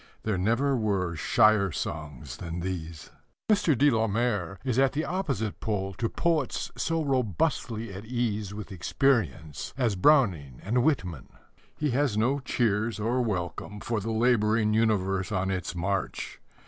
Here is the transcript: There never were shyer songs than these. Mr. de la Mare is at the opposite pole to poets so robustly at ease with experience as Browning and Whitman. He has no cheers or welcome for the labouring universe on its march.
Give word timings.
There 0.23 0.35
never 0.35 0.75
were 0.75 1.15
shyer 1.15 1.71
songs 1.71 2.37
than 2.37 2.61
these. 2.61 3.11
Mr. 3.51 3.77
de 3.77 3.91
la 3.91 4.07
Mare 4.07 4.57
is 4.65 4.79
at 4.79 4.93
the 4.93 5.05
opposite 5.05 5.59
pole 5.59 5.93
to 5.99 6.09
poets 6.09 6.71
so 6.75 7.03
robustly 7.05 7.93
at 7.93 8.05
ease 8.05 8.51
with 8.51 8.71
experience 8.71 9.75
as 9.77 9.95
Browning 9.95 10.59
and 10.63 10.83
Whitman. 10.83 11.29
He 11.77 11.91
has 11.91 12.17
no 12.17 12.39
cheers 12.39 12.99
or 12.99 13.21
welcome 13.21 13.79
for 13.79 13.99
the 13.99 14.09
labouring 14.09 14.73
universe 14.73 15.31
on 15.31 15.51
its 15.51 15.75
march. 15.75 16.41